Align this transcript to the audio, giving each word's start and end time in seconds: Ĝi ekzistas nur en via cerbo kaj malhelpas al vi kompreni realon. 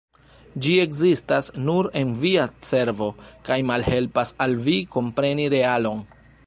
Ĝi 0.65 0.71
ekzistas 0.83 1.49
nur 1.67 1.89
en 2.01 2.15
via 2.23 2.47
cerbo 2.71 3.11
kaj 3.51 3.59
malhelpas 3.73 4.35
al 4.47 4.61
vi 4.69 4.79
kompreni 4.97 5.49
realon. 5.59 6.07